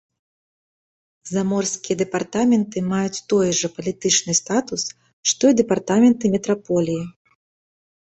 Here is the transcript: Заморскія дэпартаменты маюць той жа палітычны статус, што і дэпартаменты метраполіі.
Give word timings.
Заморскія 1.33 1.95
дэпартаменты 2.01 2.77
маюць 2.95 3.23
той 3.35 3.47
жа 3.61 3.67
палітычны 3.77 4.33
статус, 4.43 4.81
што 5.33 5.43
і 5.55 5.63
дэпартаменты 5.63 6.25
метраполіі. 6.41 7.03